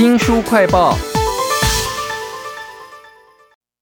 [0.00, 0.96] 新书快报，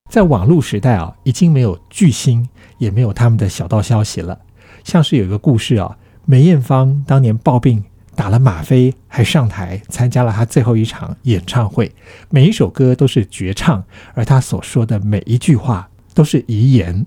[0.09, 4.37] 在网络时代啊，已经没有巨星，也没有他们的小道消息了。
[4.83, 7.81] 像是有一个故事啊，梅艳芳当年暴病
[8.15, 11.89] 打了吗啡，还上台参加了她最后一场演唱会，
[12.29, 13.81] 每一首歌都是绝唱，
[14.13, 17.05] 而她所说的每一句话都是遗言。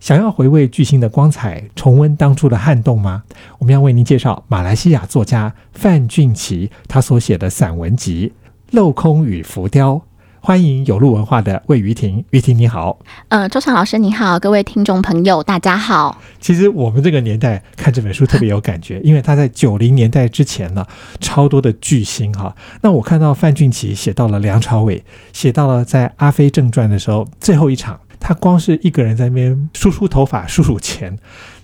[0.00, 3.22] 想要回味巨星的光彩，重温当初的撼动吗？
[3.58, 8.32] 我们要为您介绍马来西亚作家范俊奇他所写的散文集
[8.76, 9.94] 《镂空与浮雕》。
[10.38, 12.96] 欢迎有路文化的魏于婷，于婷你好。
[13.30, 16.22] 呃，周畅老师你好，各位听众朋友大家好。
[16.38, 20.86] 其实我们这个年代看这本书特别有感觉， 因为他在九零年代之前呢，
[21.20, 22.54] 超多的巨星哈。
[22.80, 27.98] 那我看到范俊奇写到了梁朝伟，写到了在《阿飞正传》的时候最后一场。
[28.18, 31.16] 他光是一个人在那边梳梳头发、数数钱，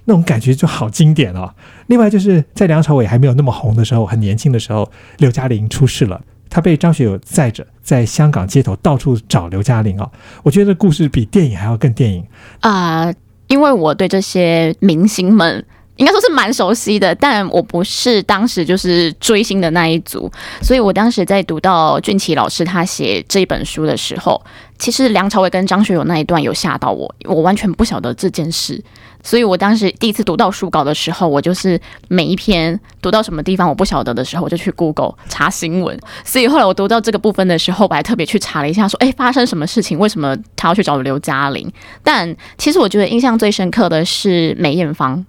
[0.04, 1.54] 那种感觉就好经典哦。
[1.86, 10.10] 另外就是在梁朝伟还没有那么红的时候，很年轻的时候，刘嘉玲出事了，他被张学友载着在香港街头到处找刘嘉玲哦。
[10.42, 12.24] 我觉得故事比电影还要更电影
[12.60, 13.12] 啊，
[13.48, 15.64] 因为我对这些明星们。
[15.96, 20.30] 应该说是蛮熟悉的，但我不是当时就是追星的那一组，
[20.62, 24.42] 所以我当时在读到俊奇老师他写这本书的时候，
[24.78, 28.82] 其实梁朝伟跟张学友那一段有吓到我，我完全不晓得这件事，
[29.22, 41.70] 所以我当时第一次读到书稿的时候，我就是每一篇读到什么地方我不晓得的时候，我就去 Google 查新闻，所以后来我读到这个部分的时候，我还特别去查了一下，说哎发生什么事情，为什么他要去找刘嘉玲？
[42.02, 45.24] 但其实我觉得印象最深刻的是梅艳芳。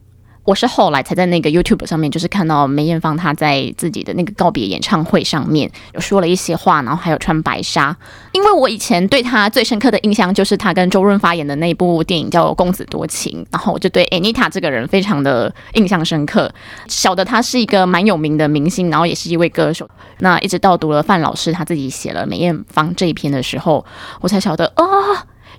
[0.46, 7.96] 我是后来才在那个 YouTube 上面，就是看到梅艳芳她在自己的那个告别演唱会上面有说了一些话，然后还有穿白纱。
[8.34, 16.54] 因为我以前对她最深刻的印象就是她跟周润发演的那部电影叫《公子多情》，然后我就对 Anita 这个人非常的印象深刻。
[16.90, 19.90] 晓得她是一个蛮有名的明星，然后也是一位歌手。
[20.20, 23.86] 那一直到读了范老师他自己写了梅艳芳这一篇的时候，
[24.20, 24.84] 我才晓得啊。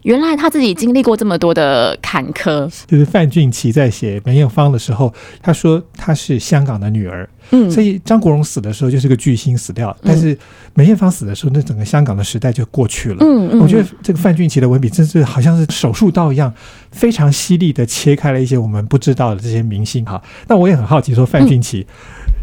[0.04, 2.70] 原来他自己经历过这么多的坎坷。
[2.86, 7.28] 就是范俊奇在写梅艳芳的时候，他说她是香港的女儿。
[7.50, 10.36] 嗯，所以张国荣死的时候就是个巨星死掉，但是
[10.72, 13.18] 梅艳芳死的时候，那整个香港的时代就过去了。
[13.20, 16.52] 嗯嗯，我觉得这个范俊奇的文笔真是好像是手术刀一样，
[16.90, 20.22] 非常犀利的切开了一些我们不知道的这些明星哈。
[20.48, 21.86] 那我也很好奇，说范俊奇。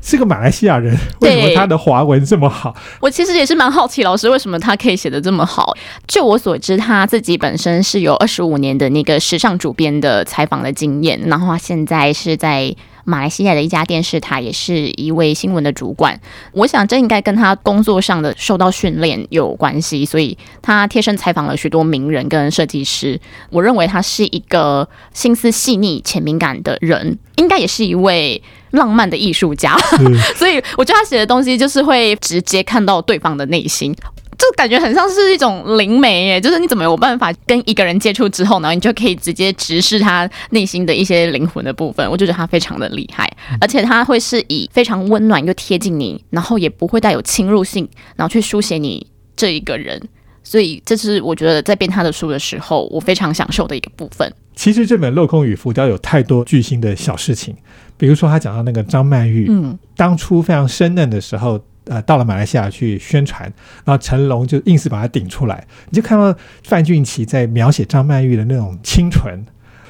[0.03, 2.75] 是个马来西亚人，为什么他的华文这么好？
[2.99, 5.75] 我其实也是蛮好奇，老师为什么他可以写的这么好？
[6.07, 16.19] 就我所知，他自己本身是有二十五年的那个时尚主编的采访的经验，然后他现在是在马来西亚的一家电视台，也是一位新闻的主管。
[16.53, 23.19] 我想这应该跟他工作上的受到训练有关系，所以他贴身采访了许多名人跟设计师。
[23.50, 28.41] 我认为他是一个心思细腻且敏感的人，应该也是一位。
[28.72, 29.78] 浪漫的艺术家，
[30.38, 33.94] 所以我觉得他写的东西就是会直接看到对方的内心，
[34.41, 50.02] 这感觉很像是一种灵媒耶，就是你怎么有办法跟一个人接触之后呢，你就可以直接直视他内心的一些灵魂的部分，我就觉得他非常的厉害，而且他会是以非常温暖又贴近你，然后也不会带有侵入性，然后去书写你这一个人，
[50.44, 54.34] 所以这是我觉得在编他的书的时候，我非常享受的一个部分。
[54.56, 57.56] 其实这本《镂空与浮雕》有太多巨星的小事情，
[57.96, 63.43] 比如说他讲到那个张曼玉，嗯，当初非常生嫩的时候，呃，到了马来西亚去宣传，
[63.83, 69.43] 然后成龙就硬是把他顶出来，你就看到范俊奇在描写张曼玉的那种清纯。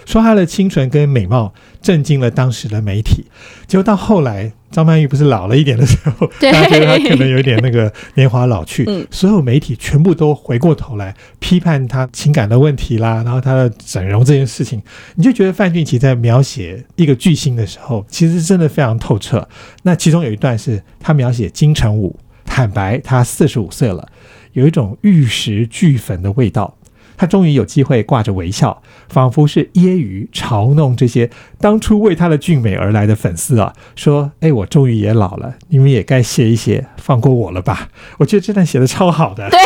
[0.05, 3.25] 说她的清纯跟美貌震惊了当时的媒体，
[3.67, 14.81] 结果到后来张曼玉不是老了一点的时候，大家觉得她可能有点那个年华老去，所有媒体全部都回过头来批判她情感的问题啦，然后她的整容这件事情，
[15.15, 19.47] 你就觉得范俊奇在描写一个巨星的时候，其实真的非常透彻。
[19.83, 24.07] 那其中有一段是他描写金城武，坦白他四十五岁了，
[24.53, 26.77] 有一种玉石俱焚的味道。
[27.21, 39.47] 他终于有机会挂着微笑，仿佛是揶揄嘲弄这些当初为他的俊美而来的粉丝啊，说：“哎，我终于也老了，你们也该歇一歇，放过我了吧？”我觉得这段写的超好的。
[39.51, 39.59] 对，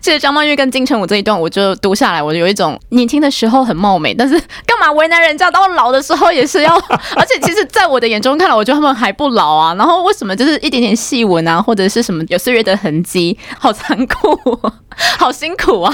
[0.00, 5.50] 这张曼玉跟金城武这一段，我就读下来，我就有一种年轻的时候很貌美，但是 干嘛为难人家？
[5.50, 6.74] 到老的时候也是要，
[7.16, 9.74] 而且其实在我的眼中看来，我觉得他们还不老啊。
[9.74, 14.72] 然后为什么就是一点点细纹啊，或者是什么有岁月的痕迹，好残酷，哦
[15.18, 15.92] 好辛苦啊。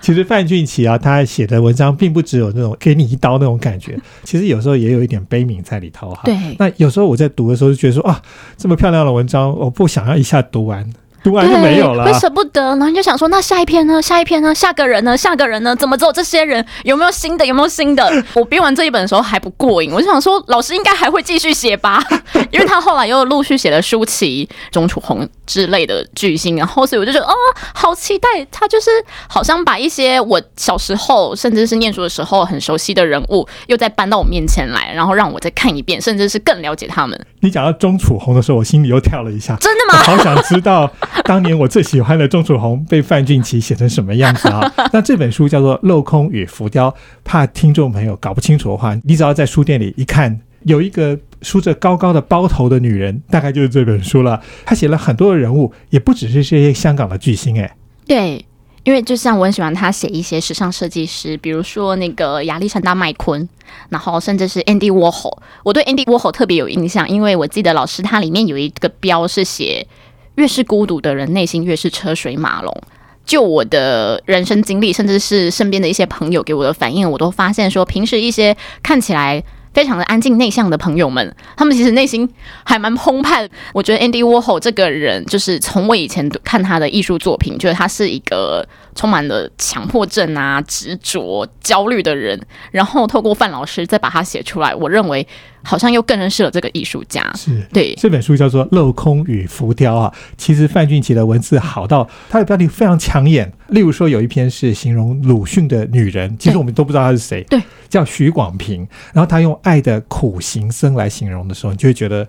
[0.00, 6.22] 其实范俊奇啊，他写的文章并不只有那种给你一刀那种感觉，其实有时候也有一点悲悯在里头哈。
[6.24, 6.36] 对。
[6.58, 8.22] 那有时候我在读的时候就觉得说啊，
[8.56, 10.88] 这么漂亮的文章，我不想要一下读完，
[11.22, 12.60] 读完就没有了，会舍不得。
[12.60, 14.02] 然后你就想说，那下一篇呢？
[14.02, 14.54] 下一篇呢？
[14.54, 15.16] 下个人呢？
[15.16, 15.74] 下个人呢？
[15.76, 16.64] 怎么只有这些人？
[16.84, 17.46] 有没有新的？
[17.46, 18.10] 有没有新的？
[18.34, 22.02] 我编完这一本的时候还不过瘾，我就想说，老师应该还会继续写吧，
[22.50, 27.34] 因为他后来又陆续写了舒淇、钟楚红之类的巨星，然后所以我就觉得，哦，
[27.74, 28.28] 好期待。
[28.50, 28.90] 他就是
[29.28, 37.18] 好像把一些我小时候甚至是念书的时候很熟悉的人物，又再搬到我面前来，然后让我再看一遍，甚至是更了解他们。
[37.42, 39.56] 你讲到钟楚红的时候，我心里又跳了一下。
[39.56, 39.98] 真的吗？
[39.98, 40.90] 我好想知道
[41.24, 44.72] 当年我最喜欢的钟楚红被范俊琪写成什么样子啊？
[44.92, 46.88] 那这本书叫做《镂空与浮雕》，
[47.24, 54.40] 怕听众朋友搞不清楚的话，你只要在书店里一看，有一个梳着高高的包头的女人，大概就是这本书了。
[54.64, 57.74] 她写了很多的人物，也不只是这些香港的巨星，哎，
[58.06, 58.44] 对。
[58.84, 63.48] 因为就像我很喜欢他写一些时尚设计师，比如说那个亚历山大麦昆，
[63.88, 65.38] 然后甚至是 Andy Warhol。
[65.62, 69.86] 我对 Andy Warhol 特别有印象，因为我记得老师他里面有一个标是写
[70.34, 72.76] 越是孤独的人内心越是车水马龙。
[73.24, 79.42] 就我的人生经历，甚至是身边的一些朋友给我的反应，我都发现说，平时一些看起来。
[79.72, 82.28] 非常的安静内向的朋友们，他们其实内心
[82.64, 83.48] 还蛮澎湃。
[83.72, 92.40] 我觉得 Andy Warhol 这个人，就是从我以前看他的艺术作品，觉得他是一个充满了强迫症啊、执着、焦虑的人。
[92.70, 95.26] 然后透过范老师再把它写出来，我认为
[95.62, 97.32] 好像又更认识了这个艺术家。
[97.34, 103.52] 是对这本书叫做《镂空与浮雕》啊，其实范俊奇的文字好到他的标题非常抢眼。
[103.68, 107.42] 例如说有一篇是形容鲁迅的女人，其实我们都不知道她是谁。
[107.48, 107.60] 对。
[107.88, 112.26] 叫许广平，然后他用爱的苦行僧来形容的时候，你就会觉得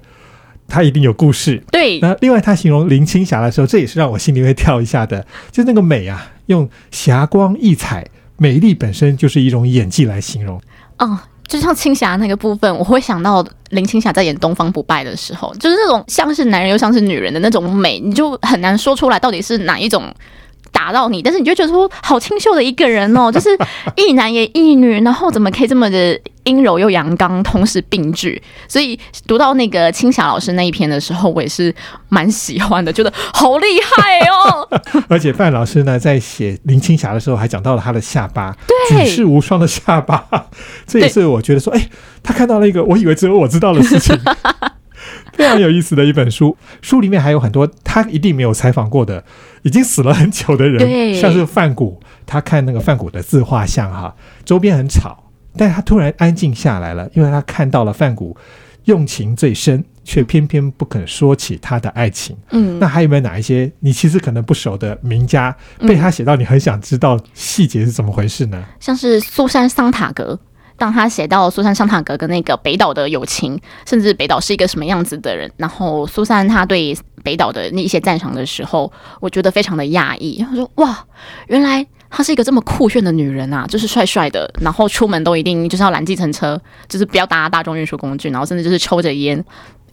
[0.68, 1.64] 他一定有故事。
[1.72, 8.06] 对，那另外他形容林青霞的时候，这也是让我心里会跳一下的，就那个美啊，用霞光溢彩，
[8.38, 10.62] 美丽本身就是一种演技来形容。
[10.98, 11.18] 哦，
[11.48, 20.04] 就像青霞那个部分，我会想到林青霞在演《东方不败》的时候，就是那种像是男人又像是女人的那种美，你就很难说出来到底是哪一种。
[20.84, 23.58] 打到你，但是你就觉得说好清秀的一个人哦， 就是
[23.96, 28.42] 一男也一女，然后怎么可以这么的阴柔又阳刚，同时并举？
[28.68, 31.74] 所以读到那个青霞老师那一篇的时候，我也是
[32.10, 34.68] 蛮喜欢的，觉得好厉害哦。
[35.08, 38.54] 而且范老师呢，在写林青霞的时候，还讲到了她的下巴，
[38.90, 40.26] 举世无双的下巴，
[40.86, 41.88] 这也是我觉得说，哎，
[42.22, 44.14] 他看到了一个我以为只有我知道的事情。
[45.54, 49.24] 非常有意思的一本书，书里面还有很多他一定没有采访过的，
[49.62, 58.36] 已经死了很久的人，像是范谷，他看那个范谷的自画像哈，周边很吵，但是他突然安静下来了，因为他看到了范谷
[58.86, 62.36] 用情最深，却偏偏不肯说起他的爱情。
[62.52, 68.64] 嗯，那还有没有哪一些你其实可能不熟的名家，被他写到你很想知道细节是怎么回事呢？
[68.80, 70.40] 像是苏珊桑塔格。
[70.78, 78.92] 当他写到苏珊·桑塔格跟那个北岛的友情，甚至北岛是一个什么样子的人，然后苏珊他对北岛的那一些赞赏的时候，
[79.22, 80.44] 我觉得非常的讶异。
[80.44, 81.06] 他说：“哇，
[81.48, 86.60] 原来她是一个这么酷炫的女人啊，就是帅帅的，然后出门都一定就是要拦计程车，
[86.90, 89.44] 就是不要搭大众运输工具，然后甚至就是抽着烟。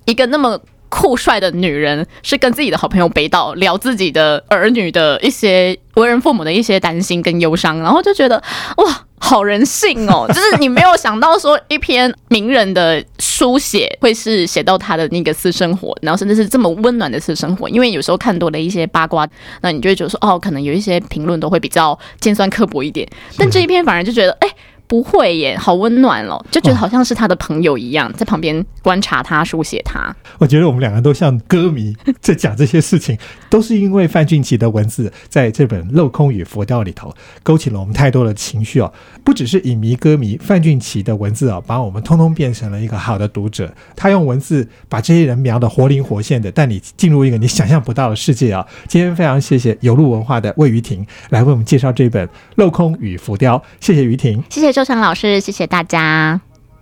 [0.06, 8.42] 一个那么酷帅的女人，是跟自己的好朋友北岛聊自己的儿女的一些为人父母的一些担心跟忧伤，然后就觉得
[8.78, 17.68] 哇。”好人性哦， 就是你没有想到说一篇名人的书写会是写到他的那个私生活，然后甚至是这么温暖的私生活。
[17.68, 19.24] 因为有时候看多了一些八卦，
[19.60, 24.48] 那你就会觉得说，哦，可能有一些评论都会比较尖酸刻薄一点，但这一篇反而就觉得，哎。
[24.90, 30.12] 不会耶，好温暖哦，就觉得好像是他的朋友一样，在旁边观察他、书写他。
[30.36, 33.16] 我觉得我们两个都像歌迷，在讲这些事情，
[33.48, 38.92] 都是因为范俊奇的文字在这本《镂空与浮雕》里头勾起了我们太多的情绪哦。
[39.22, 43.72] 不只是影迷、歌迷，范俊奇的文字啊，把我们通通变成了一个好的读者。
[43.94, 48.66] 他用文字把这些人描得活灵活现的，带你进入一个你想象不到的世界啊。
[48.88, 54.79] 今天非常谢谢有路文化的魏于婷来为我们介绍这本《镂空与浮雕》，谢谢于婷，谢谢。
[54.80, 56.40] 周强老师，谢谢大家。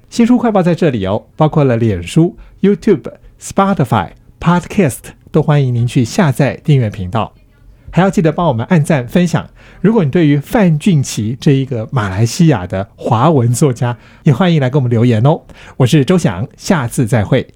[0.08, 4.98] 新书快报在这里哦，包括了脸书、YouTube、Spotify、Podcast，
[5.32, 7.34] 都欢迎您去下载订阅频道。
[7.90, 9.50] 还要记得帮我们按赞分享。
[9.80, 15.40] 如果你对于范俊奇这一个马来西亚的华文作家，也欢迎来给我们留言哦。
[15.78, 17.48] 我是周翔，下次再会。